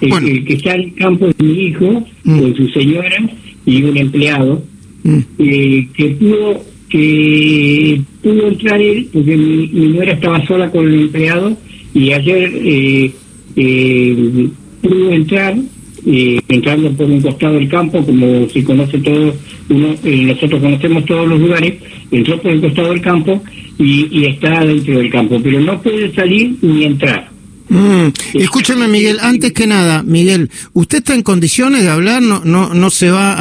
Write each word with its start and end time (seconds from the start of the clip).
El, 0.00 0.12
el 0.28 0.44
que 0.44 0.54
está 0.54 0.74
en 0.74 0.80
el 0.82 0.94
campo 0.94 1.28
es 1.28 1.38
mi 1.38 1.66
hijo, 1.66 2.04
Mm. 2.24 2.40
con 2.40 2.56
su 2.56 2.68
señora 2.70 3.16
y 3.64 3.82
un 3.84 3.96
empleado, 3.96 4.62
Mm. 5.04 5.18
eh, 5.38 5.88
que 5.96 6.04
pudo 6.10 6.62
que 6.88 8.00
pudo 8.22 8.48
entrar 8.48 8.80
él, 8.80 9.08
porque 9.12 9.36
mi, 9.36 9.66
mi 9.68 9.86
nuera 9.88 10.12
estaba 10.12 10.44
sola 10.46 10.70
con 10.70 10.86
el 10.86 11.00
empleado, 11.02 11.56
y 11.92 12.12
ayer 12.12 12.52
eh, 12.54 13.10
eh, 13.56 14.48
pudo 14.80 15.10
entrar, 15.10 15.56
eh, 16.06 16.40
entrando 16.48 16.90
por 16.92 17.06
un 17.10 17.20
costado 17.20 17.54
del 17.54 17.68
campo, 17.68 18.04
como 18.04 18.48
se 18.48 18.62
conoce 18.62 18.98
todo, 18.98 19.34
uno, 19.70 19.88
eh, 20.04 20.22
nosotros 20.26 20.60
conocemos 20.60 21.04
todos 21.04 21.26
los 21.28 21.40
lugares, 21.40 21.74
entró 22.12 22.40
por 22.40 22.52
el 22.52 22.60
costado 22.60 22.90
del 22.90 23.00
campo 23.00 23.42
y, 23.78 24.06
y 24.12 24.24
está 24.26 24.64
dentro 24.64 24.98
del 24.98 25.10
campo, 25.10 25.40
pero 25.42 25.60
no 25.60 25.80
puede 25.82 26.12
salir 26.14 26.54
ni 26.62 26.84
entrar. 26.84 27.30
Mm. 27.68 28.08
Escúchame, 28.34 28.88
Miguel, 28.88 29.18
antes 29.20 29.52
que 29.52 29.66
nada, 29.66 30.02
Miguel, 30.02 30.50
¿usted 30.74 30.98
está 30.98 31.14
en 31.14 31.22
condiciones 31.22 31.82
de 31.82 31.88
hablar? 31.88 32.20
¿No, 32.22 32.42
no, 32.44 32.74
no 32.74 32.90
se 32.90 33.10
va 33.10 33.34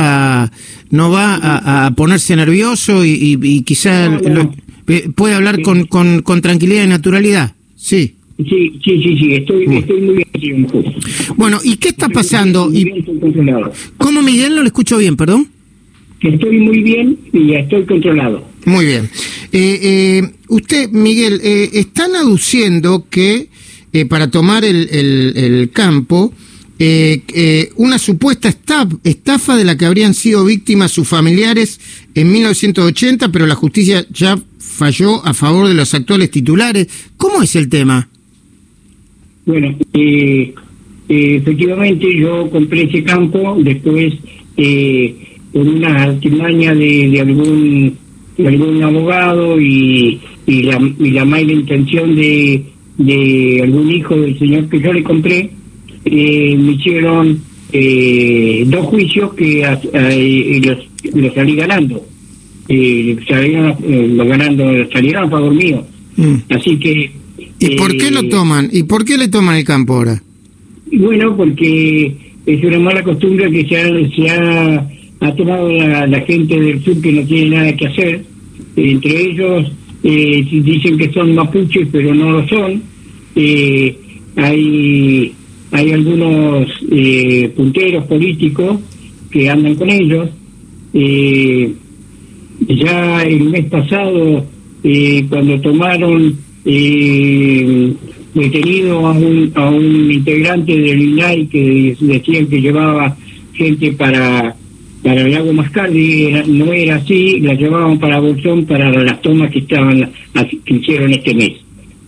a, 0.43 0.52
no 0.91 1.11
va 1.11 1.35
a, 1.35 1.85
a 1.88 1.91
ponerse 1.91 2.35
nervioso 2.35 3.03
y, 3.03 3.09
y, 3.12 3.38
y 3.41 3.62
quizá 3.63 4.07
No, 4.09 4.20
no. 4.21 4.29
lo- 4.43 4.55
eh, 4.88 5.09
puede 5.15 5.34
hablar 5.35 5.62
con, 5.62 5.85
con, 5.88 6.21
con 6.21 6.41
tranquilidad 6.41 6.84
y 6.84 6.88
naturalidad? 6.88 7.53
Sí. 7.75 8.15
Sí, 8.38 8.73
sí, 8.84 9.01
sí, 9.03 9.17
sí, 9.20 9.34
estoy, 9.35 9.65
Bueno. 9.65 9.79
estoy 9.81 10.01
muy 10.01 10.26
bien. 10.34 10.67
Bueno, 11.37 11.59
¿y 11.63 11.76
qué 11.77 11.90
está 11.90 12.09
pasando? 12.09 12.67
Muy 12.70 12.79
¿Y 12.79 12.84
bien, 12.85 12.98
estoy 12.99 13.20
controlado. 13.20 13.71
cómo, 13.98 14.21
Miguel? 14.21 14.55
No 14.55 14.62
lo 14.62 14.67
escucho 14.67 14.98
bien, 14.98 15.15
perdón. 15.15 15.48
Estoy 16.21 16.57
muy 16.57 16.81
bien 16.81 17.17
y 17.34 17.53
estoy 17.53 17.85
controlado. 17.85 18.45
Muy 18.65 18.85
bien. 18.85 19.09
Eh, 19.51 19.79
eh, 19.84 20.31
usted, 20.48 20.90
Miguel, 20.90 21.40
eh, 21.43 21.70
están 21.73 22.15
aduciendo 22.15 23.05
que 23.09 23.49
eh, 23.93 24.05
para 24.05 24.29
tomar 24.29 24.65
el, 24.65 24.89
el- 24.91 25.70
campo, 25.71 26.34
eh, 26.79 27.21
eh, 27.34 27.70
una 27.77 27.97
supuesta 27.99 28.49
esta- 28.49 28.88
estafa 29.03 29.55
de 29.55 29.63
la 29.63 29.77
que 29.77 29.85
habrían 29.85 30.13
sido 30.13 30.43
víctimas 30.43 30.91
sus 30.91 31.07
familiares 31.07 31.79
en 32.15 32.31
1980, 32.31 33.31
pero 33.31 33.45
la 33.45 33.55
justicia 33.55 34.05
ya 34.12 34.37
falló 34.59 35.26
a 35.26 35.34
favor 35.34 35.68
de 35.68 35.76
los 35.76 35.93
actuales 35.93 36.31
titulares. 36.31 36.87
¿Cómo 37.18 37.43
es 37.43 37.55
el 37.55 37.70
tema? 37.70 38.09
Bueno, 39.45 39.77
efectivamente 41.07 42.07
yo 42.18 42.49
compré 42.49 42.84
ese 42.84 43.03
campo, 43.03 43.57
después 43.62 44.13
por 45.51 45.68
una 45.68 46.03
artimaña 46.03 46.73
de, 46.73 47.09
de 47.09 47.21
algún 47.21 47.98
de 48.37 48.48
algún 48.48 48.81
abogado 48.81 49.62
y, 49.62 50.20
y, 50.48 50.63
la, 50.63 50.81
y 50.99 51.12
la 51.12 51.23
mala 51.23 51.51
intención 51.51 52.15
de, 52.15 52.63
de 52.98 53.62
algún 53.63 53.91
hijo 53.91 54.16
del 54.16 54.38
señor 54.38 54.70
que 54.70 54.80
yo 54.80 54.94
le 54.94 55.04
compré, 55.04 55.49
eh, 56.05 56.55
me 56.58 56.74
hicieron 56.74 57.40
eh, 57.72 58.63
dos 58.68 58.86
juicios 58.86 59.34
que 59.34 59.66
y 60.16 60.60
los, 60.62 60.77
los 61.14 61.34
salí 61.34 61.55
ganando. 61.55 62.05
Eh, 62.70 63.18
salieron, 63.27 63.76
eh, 63.84 64.08
los 64.14 64.28
ganando, 64.28 64.64
salieron 64.91 65.25
a 65.25 65.30
favor 65.30 65.53
mío. 65.53 65.86
Mm. 66.16 66.36
Así 66.50 66.78
que... 66.78 67.12
¿Y 67.59 67.75
por 67.75 67.96
qué 67.97 68.08
eh, 68.08 68.12
lo 68.12 68.28
toman? 68.30 68.69
¿Y 68.72 68.84
por 68.84 69.03
qué 69.06 69.18
le 69.18 69.28
toman 69.28 69.56
el 69.56 69.64
campo 69.64 69.96
ahora? 69.96 70.22
Bueno, 70.91 71.36
porque 71.36 72.16
es 72.46 72.64
una 72.64 72.80
mala 72.80 73.03
costumbre 73.03 73.50
que 73.52 73.68
se 73.68 73.78
ha, 73.78 74.16
se 74.16 74.30
ha, 74.30 74.88
ha 75.22 75.36
tomado 75.36 75.72
la, 75.72 76.08
la 76.08 76.22
gente 76.22 76.59
del 76.59 76.84
sur 76.84 77.02
que 77.02 77.12
no 77.12 77.24
tiene 77.25 77.56
nada 77.56 77.75
que 77.75 77.88
hacer. 77.88 78.25
Entre 78.75 79.22
ellos 79.30 79.72
eh, 80.03 80.46
dicen 80.51 80.97
que 80.97 81.12
son 81.12 81.34
mapuches, 81.34 81.88
pero 81.91 82.13
no 82.13 82.31
lo 82.31 82.47
son. 82.47 82.84
Eh, 83.35 83.97
hay, 84.35 85.34
hay 85.72 85.91
algunos 85.91 86.68
eh, 86.91 87.51
punteros 87.56 88.06
políticos 88.06 88.79
que 89.31 89.50
andan 89.50 89.75
con 89.75 89.90
ellos. 89.90 90.29
Eh, 90.94 91.74
ya 92.68 93.24
el 93.24 93.44
mes 93.46 93.66
pasado, 93.66 94.46
eh, 94.84 95.25
cuando 95.30 95.59
tomaron 95.62 96.35
eh, 96.66 97.94
detenido 98.34 99.08
a 99.08 99.12
un, 99.12 99.52
a 99.56 99.70
un 99.70 100.12
integrante 100.12 100.78
del 100.78 101.02
INAI 101.02 101.47
que 101.47 101.96
decían 102.00 102.47
que 102.47 102.62
llevaba 102.62 103.16
gente 103.53 103.91
para 103.94 104.56
para 105.03 105.22
el 105.22 105.31
lago 105.31 105.53
Mascardi, 105.53 106.25
era- 106.25 106.44
no 106.47 106.72
era 106.72 106.96
así, 106.96 107.40
la 107.41 107.53
llevaban 107.53 108.00
para 108.00 108.19
Bolsón 108.19 108.66
para 108.66 108.90
las 108.91 109.22
tomas 109.22 109.52
que 109.52 109.59
estaban 109.59 110.09
que 110.66 110.74
hicieron 110.75 111.12
este 111.12 111.34
mes, 111.36 111.53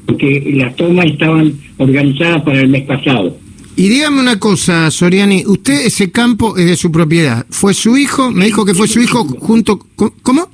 porque 0.05 0.51
las 0.55 0.75
tomas 0.75 1.05
estaban 1.05 1.53
organizadas 1.77 2.41
para 2.43 2.61
el 2.61 2.69
mes 2.69 2.83
pasado. 2.83 3.37
Y 3.77 3.89
dígame 3.89 4.21
una 4.21 4.39
cosa, 4.39 4.89
Soriani, 4.89 5.43
usted 5.45 5.85
ese 5.85 6.09
campo 6.09 6.55
es 6.55 6.65
de 6.65 6.77
su 6.77 6.91
propiedad. 6.91 7.45
¿Fue 7.49 7.73
su 7.73 7.97
hijo? 7.97 8.31
Me 8.31 8.45
dijo 8.45 8.65
que 8.65 8.73
fue 8.73 8.87
su 8.87 9.01
hijo 9.01 9.25
junto... 9.25 9.77
¿Cómo? 10.21 10.49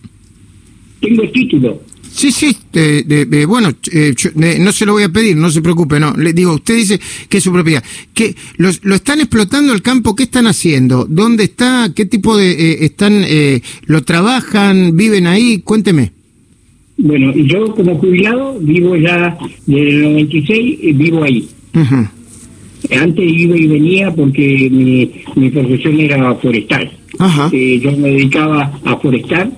Tengo 1.00 1.22
el 1.22 1.32
título. 1.32 1.82
Sí, 2.14 2.32
sí, 2.32 2.56
de- 2.74 3.04
de- 3.04 3.26
de- 3.26 3.46
bueno, 3.46 3.72
eh, 3.92 4.14
yo- 4.18 4.32
no 4.36 4.72
se 4.74 4.86
lo 4.86 4.94
voy 4.94 5.04
a 5.04 5.10
pedir, 5.10 5.36
no 5.38 5.50
se 5.50 5.62
preocupe, 5.62 6.00
no. 6.00 6.14
Le 6.18 6.34
digo, 6.34 6.54
usted 6.56 6.76
dice 6.76 7.00
que 7.30 7.38
es 7.38 7.44
su 7.44 7.52
propiedad. 7.54 7.84
que 8.14 8.36
los, 8.58 8.82
¿Lo 8.84 8.96
están 8.96 9.20
explotando 9.22 9.72
el 9.74 9.82
campo? 9.82 10.16
¿Qué 10.16 10.24
están 10.24 10.46
haciendo? 10.48 11.06
¿Dónde 11.10 11.46
está? 11.46 11.92
¿Qué 11.96 12.06
tipo 12.06 12.36
de... 12.38 12.52
eh, 12.52 12.78
están 12.86 13.24
eh, 13.26 13.62
¿Lo 13.86 14.04
trabajan? 14.04 14.96
¿Viven 14.98 15.26
ahí? 15.26 15.60
Cuénteme. 15.60 16.12
Bueno, 16.98 17.34
yo 17.36 17.74
como 17.74 17.98
jubilado 17.98 18.60
vivo 18.60 18.96
ya 18.98 19.38
desde 19.66 19.90
el 19.90 20.02
96, 20.04 20.80
eh, 20.84 20.94
vivo 20.94 21.24
ahí. 21.24 21.48
Antes 22.92 23.26
iba 23.32 23.56
y 23.58 23.68
venía 23.68 24.12
porque 24.14 24.70
mi, 24.72 25.12
mi 25.36 25.50
profesión 25.50 26.00
era 26.00 26.36
forestal. 26.36 26.92
Eh, 27.52 27.80
yo 27.82 27.92
me 27.94 28.10
dedicaba 28.10 28.80
a 28.84 28.98
forestar 28.98 29.52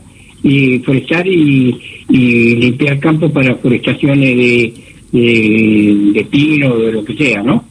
y 0.44 0.80
forestar 0.80 1.26
y, 1.28 1.76
y 2.10 2.56
limpiar 2.56 3.00
campos 3.00 3.32
para 3.32 3.56
forestaciones 3.56 4.36
de, 4.38 4.74
de, 5.12 6.12
de 6.14 6.26
pino, 6.26 6.78
de 6.78 6.92
lo 6.92 7.04
que 7.06 7.14
sea, 7.16 7.42
¿no? 7.44 7.64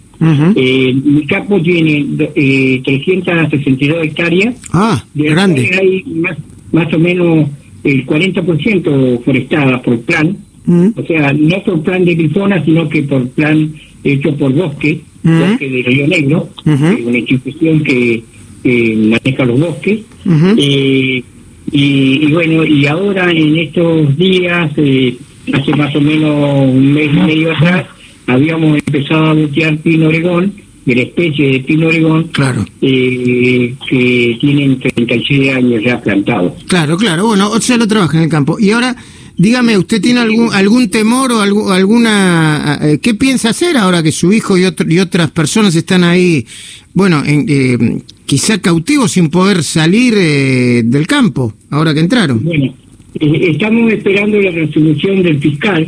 Eh, 0.55 0.95
mi 1.05 1.27
campo 1.27 1.61
tiene 1.61 2.07
eh, 2.37 2.81
362 2.85 4.05
hectáreas, 4.05 4.55
Ah, 4.73 5.05
de 5.15 5.25
grande. 5.31 5.69
hay 5.81 6.05
más, 6.15 6.39
más 6.71 6.95
o 6.95 6.99
menos 7.01 7.49
el 7.83 8.07
40% 8.07 9.25
forestadas 9.25 9.81
por 9.81 10.01
plan, 10.03 10.37
Mm. 10.65 10.91
o 10.95 11.03
sea, 11.09 11.33
no 11.33 11.61
por 11.65 11.83
plan 11.83 12.05
de 12.05 12.15
grifona, 12.15 12.65
sino 12.65 12.89
que 12.89 13.03
por 13.03 13.29
plan 13.31 13.73
hecho 14.05 14.33
por 14.37 14.53
Bosque, 14.53 15.01
Ujú. 15.25 15.35
Bosque 15.35 15.69
de 15.69 15.83
Río 15.83 16.07
Negro, 16.07 16.49
una 16.65 17.19
institución 17.19 17.83
que, 17.83 18.23
maneja 18.65 19.45
los 19.45 19.59
bosques. 19.59 19.99
Eh, 20.57 21.21
y, 21.73 22.27
y 22.27 22.33
bueno, 22.33 22.65
y 22.65 22.87
ahora 22.87 23.31
en 23.31 23.57
estos 23.59 24.17
días, 24.17 24.71
eh, 24.77 25.17
hace 25.53 25.75
más 25.75 25.95
o 25.97 26.01
menos 26.01 26.69
un 26.69 26.93
mes 26.93 27.09
y 27.13 27.17
medio 27.17 27.53
atrás, 27.53 27.87
habíamos 28.27 28.77
empezado 28.79 29.27
a 29.27 29.33
voltear 29.35 29.77
pino 29.79 30.07
oregón, 30.09 30.53
de 30.85 30.97
la 30.97 31.03
especie 31.03 31.49
de 31.53 31.61
pino 31.61 31.87
oregón, 31.89 32.25
Claro. 32.33 32.65
eh, 32.81 33.75
que 33.89 34.37
tienen 34.41 34.79
37 34.81 35.53
años 35.53 35.83
ya 35.85 36.01
plantados. 36.01 36.55
Claro, 36.67 36.97
claro. 36.97 37.27
Bueno, 37.27 37.51
o 37.51 37.61
sea, 37.61 37.77
lo 37.77 37.87
trabaja 37.87 38.17
en 38.19 38.25
el 38.25 38.29
campo. 38.29 38.59
Y 38.59 38.71
ahora, 38.73 38.97
dígame, 39.37 39.79
¿usted 39.79 40.01
tiene 40.03 40.21
algún 40.21 40.53
algún 40.53 40.89
temor 40.91 41.31
o 41.33 41.41
algu- 41.41 41.71
alguna... 41.73 42.79
eh, 42.83 42.99
¿Qué 43.01 43.15
piensa 43.15 43.51
hacer 43.51 43.77
ahora 43.77 44.03
que 44.03 44.11
su 44.13 44.33
hijo 44.33 44.59
y, 44.59 44.65
otro- 44.65 44.91
y 44.91 44.99
otras 44.99 45.31
personas 45.31 45.75
están 45.77 46.03
ahí, 46.03 46.45
bueno, 46.95 47.23
en, 47.25 47.47
eh, 47.49 48.03
quizá 48.33 48.63
cautivos 48.63 49.13
sin 49.13 49.29
poder 49.29 49.63
salir 49.63 50.15
eh, 50.17 50.81
del 50.87 51.07
campo, 51.07 51.53
ahora 51.69 51.93
que 51.93 52.01
entraron? 52.01 52.43
Bueno, 52.43 52.73
eh, 53.21 53.51
estamos 53.51 53.93
esperando 53.93 54.41
la 54.41 54.51
resolución 54.51 55.23
del 55.23 55.39
fiscal, 55.39 55.87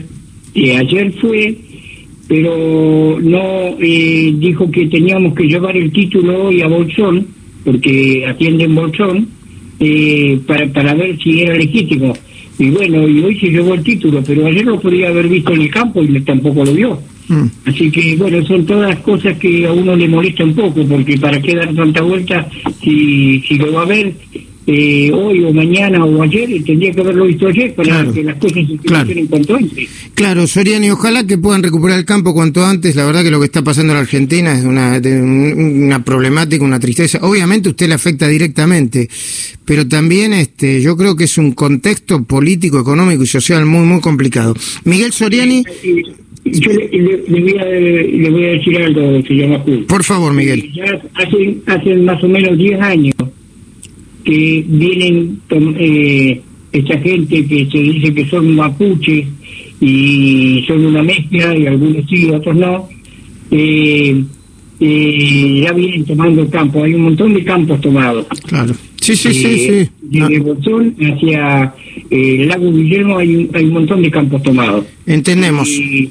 que 0.52 0.76
ayer 0.76 1.10
fue, 1.22 1.56
pero 2.28 3.18
no 3.18 3.78
eh, 3.80 4.34
dijo 4.36 4.70
que 4.70 4.88
teníamos 4.88 5.34
que 5.34 5.44
llevar 5.44 5.74
el 5.74 5.90
título 5.90 6.48
hoy 6.48 6.60
a 6.60 6.66
Bolsón, 6.66 7.26
porque 7.64 8.26
atienden 8.28 8.74
Bolsón, 8.74 9.26
eh, 9.80 10.38
para, 10.46 10.70
para 10.70 10.92
ver 10.92 11.16
si 11.22 11.40
era 11.40 11.56
legítimo. 11.56 12.12
Y 12.58 12.68
bueno, 12.68 13.08
y 13.08 13.22
hoy 13.22 13.40
se 13.40 13.46
llevó 13.46 13.72
el 13.72 13.82
título, 13.82 14.22
pero 14.22 14.44
ayer 14.44 14.66
lo 14.66 14.78
podía 14.78 15.08
haber 15.08 15.28
visto 15.28 15.54
en 15.54 15.62
el 15.62 15.70
campo 15.70 16.02
y 16.02 16.20
tampoco 16.20 16.62
lo 16.62 16.74
vio. 16.74 17.00
Mm. 17.28 17.46
Así 17.66 17.90
que, 17.90 18.16
bueno, 18.16 18.44
son 18.44 18.66
todas 18.66 18.98
cosas 19.00 19.38
que 19.38 19.66
a 19.66 19.72
uno 19.72 19.96
le 19.96 20.08
molesta 20.08 20.44
un 20.44 20.54
poco, 20.54 20.86
porque 20.86 21.16
para 21.18 21.40
qué 21.40 21.54
dar 21.54 21.74
tanta 21.74 22.02
vuelta 22.02 22.48
si, 22.82 23.40
si 23.40 23.58
lo 23.58 23.72
va 23.72 23.82
a 23.82 23.86
ver 23.86 24.14
eh, 24.66 25.10
hoy 25.12 25.44
o 25.44 25.52
mañana 25.52 26.04
o 26.04 26.22
ayer, 26.22 26.50
y 26.50 26.60
tendría 26.60 26.92
que 26.92 27.00
haberlo 27.00 27.26
visto 27.26 27.48
ayer 27.48 27.74
para 27.74 28.10
que 28.12 28.24
las 28.24 28.36
cosas 28.36 28.66
se 28.66 28.76
claro. 28.78 29.10
en 29.10 29.26
cuanto 29.26 29.56
antes. 29.56 29.88
Claro, 30.14 30.46
Soriani, 30.46 30.90
ojalá 30.90 31.26
que 31.26 31.36
puedan 31.36 31.62
recuperar 31.62 31.98
el 31.98 32.04
campo 32.04 32.32
cuanto 32.32 32.64
antes. 32.64 32.96
La 32.96 33.04
verdad 33.04 33.22
que 33.22 33.30
lo 33.30 33.40
que 33.40 33.46
está 33.46 33.62
pasando 33.62 33.92
en 33.92 33.96
la 33.96 34.02
Argentina 34.02 34.56
es 34.56 34.64
una, 34.64 35.00
una 35.04 36.02
problemática, 36.04 36.64
una 36.64 36.80
tristeza. 36.80 37.18
Obviamente 37.22 37.68
usted 37.68 37.88
le 37.88 37.94
afecta 37.94 38.26
directamente, 38.26 39.08
pero 39.64 39.86
también 39.86 40.32
este, 40.32 40.80
yo 40.80 40.96
creo 40.96 41.14
que 41.14 41.24
es 41.24 41.36
un 41.36 41.52
contexto 41.52 42.24
político, 42.24 42.80
económico 42.80 43.22
y 43.22 43.26
social 43.26 43.66
muy, 43.66 43.84
muy 43.84 44.00
complicado. 44.00 44.54
Miguel 44.84 45.12
Soriani... 45.12 45.64
Yo 46.46 46.70
le, 46.70 47.40
voy 47.40 47.58
a, 47.58 47.64
le, 47.64 48.30
voy 48.30 48.44
a, 48.44 48.48
decir 48.50 48.76
algo, 48.76 49.22
se 49.26 49.32
llama. 49.32 49.64
Por 49.88 50.04
favor, 50.04 50.34
Miguel. 50.34 50.60
Eh, 50.60 50.72
ya 50.74 50.84
hace, 51.14 51.56
hace 51.64 51.94
más 51.96 52.22
o 52.22 52.28
menos 52.28 52.58
10 52.58 52.80
años 52.82 53.14
que 54.24 54.64
vienen 54.66 55.40
eh, 55.50 56.40
esta 56.72 56.98
gente 56.98 57.46
que 57.46 57.66
se 57.70 57.78
dice 57.78 58.14
que 58.14 58.26
son 58.26 58.54
mapuches 58.56 59.26
y 59.80 60.64
son 60.66 60.86
una 60.86 61.02
mezcla, 61.02 61.56
y 61.56 61.66
algunos 61.66 62.08
sí, 62.08 62.30
otros 62.30 62.56
no, 62.56 62.88
eh, 63.50 64.24
eh, 64.80 65.60
ya 65.62 65.72
vienen 65.72 66.04
tomando 66.04 66.48
campo. 66.48 66.82
Hay 66.82 66.94
un 66.94 67.02
montón 67.02 67.34
de 67.34 67.44
campos 67.44 67.80
tomados. 67.80 68.26
Claro. 68.46 68.74
Sí, 69.00 69.14
sí, 69.14 69.34
sí, 69.34 69.58
sí. 69.58 69.90
Desde 70.00 70.38
Bolsón 70.40 70.96
hacia 70.98 71.74
el 72.10 72.48
lago 72.48 72.72
Guillermo 72.72 73.18
hay 73.18 73.36
un, 73.36 73.50
hay 73.52 73.64
un 73.64 73.72
montón 73.72 74.02
de 74.02 74.10
campos 74.10 74.42
tomados. 74.42 74.86
Entendemos. 75.06 75.68
Y, 75.68 76.10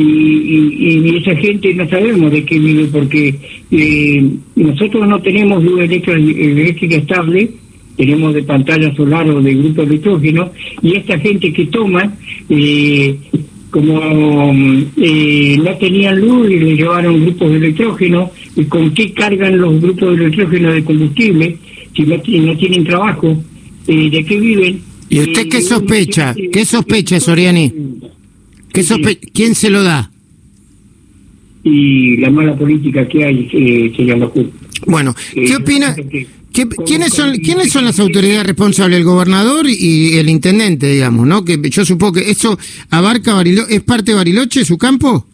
y, 0.00 1.16
esa 1.16 1.36
gente 1.36 1.74
no 1.74 1.88
sabemos 1.88 2.30
de 2.30 2.44
qué 2.44 2.58
vive 2.58 2.84
porque 2.86 3.34
eh, 3.70 4.30
nosotros 4.56 5.06
no 5.06 5.20
tenemos 5.20 5.62
luz 5.62 5.80
eléctrica 5.80 6.96
estable, 6.96 7.50
tenemos 7.96 8.34
de 8.34 8.42
pantalla 8.42 8.94
solar 8.94 9.28
o 9.30 9.40
de 9.40 9.54
grupo 9.54 9.82
electrógeno 9.82 10.50
y 10.82 10.96
esta 10.96 11.18
gente 11.18 11.52
que 11.52 11.66
toma, 11.66 12.14
eh, 12.48 13.16
como 13.70 14.52
eh, 14.96 15.58
no 15.62 15.76
tenían 15.76 16.20
luz 16.20 16.50
y 16.50 16.58
le 16.58 16.76
llevaron 16.76 17.20
grupos 17.20 17.50
de 17.50 17.56
electrógeno, 17.56 18.30
¿y 18.56 18.64
con 18.64 18.92
qué 18.92 19.12
cargan 19.12 19.58
los 19.58 19.80
grupos 19.80 20.16
de 20.16 20.24
electrógeno 20.24 20.72
de 20.72 20.84
combustible 20.84 21.56
si 21.94 22.02
no, 22.02 22.16
no 22.16 22.56
tienen 22.56 22.84
trabajo? 22.84 23.36
¿De 23.86 24.24
qué 24.24 24.38
viven? 24.38 24.80
¿Y 25.08 25.20
usted 25.20 25.48
qué 25.48 25.60
sospecha? 25.60 26.34
¿Qué 26.52 26.64
sospecha, 26.64 27.18
Soriani? 27.18 27.72
¿Quién 28.72 29.54
se 29.54 29.70
lo 29.70 29.82
da? 29.82 30.10
Y 31.62 32.16
la 32.16 32.30
mala 32.30 32.56
política 32.56 33.06
que 33.06 33.24
hay 33.24 33.48
eh, 33.52 33.92
se 33.94 34.04
llama 34.04 34.30
Bueno, 34.86 35.14
¿qué 35.34 35.52
eh, 35.52 35.56
opina? 35.56 35.94
¿Quiénes 36.52 37.12
son 37.12 37.36
quiénes 37.38 37.70
son 37.70 37.84
las 37.84 38.00
autoridades 38.00 38.46
responsables? 38.46 38.98
El 38.98 39.04
gobernador 39.04 39.66
y 39.68 40.16
el 40.16 40.28
intendente, 40.28 40.90
digamos, 40.90 41.26
¿no? 41.26 41.44
Que 41.44 41.60
yo 41.70 41.84
supongo 41.84 42.14
que 42.14 42.30
eso 42.30 42.58
abarca 42.90 43.34
Bariloche, 43.34 43.76
¿es 43.76 43.82
parte 43.82 44.12
de 44.12 44.16
Bariloche 44.16 44.64
su 44.64 44.76
campo? 44.76 45.26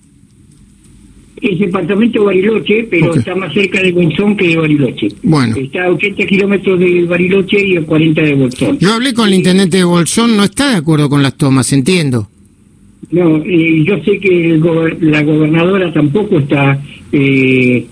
Es 1.40 1.58
departamento 1.58 2.20
de 2.20 2.26
Bariloche, 2.26 2.88
pero 2.90 3.14
está 3.14 3.34
más 3.34 3.52
cerca 3.52 3.80
de 3.82 3.92
Bolsón 3.92 4.36
que 4.36 4.48
de 4.48 4.56
Bariloche. 4.56 5.08
Bueno. 5.22 5.56
Está 5.56 5.84
a 5.84 5.90
80 5.92 6.26
kilómetros 6.26 6.80
de 6.80 7.04
Bariloche 7.04 7.66
y 7.66 7.76
a 7.76 7.82
40 7.82 8.22
de 8.22 8.34
Bolsón. 8.34 8.78
Yo 8.78 8.94
hablé 8.94 9.12
con 9.14 9.28
el 9.28 9.34
intendente 9.34 9.76
de 9.78 9.84
Bolsón, 9.84 10.36
no 10.36 10.44
está 10.44 10.70
de 10.70 10.76
acuerdo 10.76 11.08
con 11.08 11.22
las 11.22 11.36
tomas, 11.36 11.72
entiendo. 11.72 12.28
No, 13.10 13.42
eh, 13.44 13.84
yo 13.84 14.02
sé 14.02 14.18
que 14.18 14.58
la 15.00 15.22
gobernadora 15.22 15.92
tampoco 15.92 16.38
está, 16.38 16.80
eh, 17.12 17.86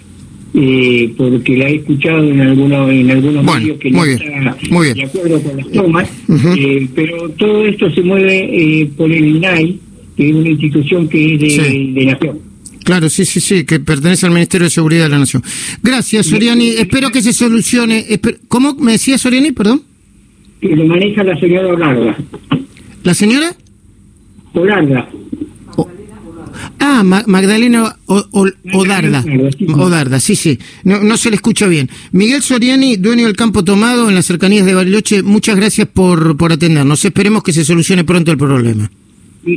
eh, 0.54 1.14
porque 1.16 1.56
la 1.56 1.68
he 1.68 1.76
escuchado 1.76 2.24
en, 2.24 2.40
algunos 2.40 2.90
en 2.90 3.10
algunos 3.10 3.44
medios 3.44 3.78
que 3.78 3.90
no 3.90 4.04
está 4.04 4.56
de 4.94 5.02
acuerdo 5.04 5.40
con 5.40 5.56
las 5.56 5.70
tomas, 5.70 6.10
eh, 6.56 6.88
pero 6.94 7.28
todo 7.30 7.64
esto 7.64 7.90
se 7.92 8.02
mueve 8.02 8.90
por 8.96 9.10
el 9.10 9.36
INAI, 9.36 9.78
que 10.16 10.30
es 10.30 10.34
una 10.34 10.48
institución 10.48 11.08
que 11.08 11.34
es 11.34 11.40
de, 11.40 11.92
de 11.94 12.06
Nación. 12.06 12.38
Claro, 12.84 13.08
sí, 13.08 13.24
sí, 13.24 13.40
sí, 13.40 13.64
que 13.64 13.80
pertenece 13.80 14.26
al 14.26 14.32
Ministerio 14.32 14.66
de 14.66 14.70
Seguridad 14.70 15.04
de 15.04 15.10
la 15.10 15.18
Nación. 15.18 15.42
Gracias, 15.82 16.26
Soriani. 16.26 16.68
Espero 16.68 17.10
que 17.10 17.22
se 17.22 17.32
solucione. 17.32 18.04
¿Cómo 18.48 18.74
me 18.74 18.92
decía 18.92 19.16
Soriani, 19.16 19.52
perdón? 19.52 19.82
Que 20.60 20.76
lo 20.76 20.84
maneja 20.84 21.24
la 21.24 21.38
señora 21.40 21.68
Olarga. 21.68 22.16
¿La 23.02 23.14
señora? 23.14 23.56
Olarga. 24.54 25.08
ah, 26.80 27.02
Magdalena 27.04 27.96
Odarda. 28.06 29.24
Odarda, 29.74 30.20
sí, 30.20 30.36
sí. 30.36 30.58
No, 30.84 31.02
no 31.02 31.16
se 31.16 31.30
le 31.30 31.36
escucha 31.36 31.66
bien. 31.66 31.88
Miguel 32.12 32.42
Soriani, 32.42 32.96
dueño 32.96 33.26
del 33.26 33.36
campo 33.36 33.64
tomado 33.64 34.08
en 34.08 34.14
las 34.14 34.26
cercanías 34.26 34.64
de 34.64 34.74
Bariloche, 34.74 35.22
muchas 35.22 35.56
gracias 35.56 35.88
por, 35.88 36.36
por 36.36 36.52
atendernos. 36.52 37.04
Esperemos 37.04 37.42
que 37.42 37.52
se 37.52 37.64
solucione 37.64 38.04
pronto 38.04 38.30
el 38.30 38.38
problema. 38.38 38.90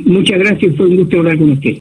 Muchas 0.05 0.39
gracias, 0.39 0.75
fue 0.75 0.87
un 0.87 0.97
gusto 0.97 1.17
hablar 1.19 1.37
con 1.37 1.51
usted. 1.51 1.75